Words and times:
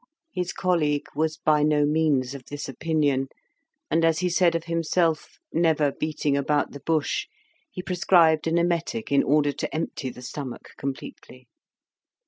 His 0.33 0.51
colleague 0.51 1.05
was 1.13 1.37
by 1.37 1.61
no 1.61 1.85
means 1.85 2.33
of 2.33 2.45
this 2.45 2.67
opinion, 2.67 3.27
and, 3.91 4.03
as 4.03 4.17
he 4.17 4.29
said 4.29 4.55
of 4.55 4.63
himself, 4.63 5.37
"never 5.53 5.91
beating 5.91 6.35
about 6.35 6.71
the 6.71 6.79
bush," 6.79 7.27
he 7.69 7.83
prescribed, 7.83 8.47
an 8.47 8.57
emetic 8.57 9.11
in 9.11 9.21
order 9.21 9.51
to 9.51 9.71
empty 9.75 10.09
the 10.09 10.23
stomach 10.23 10.69
completely. 10.75 11.47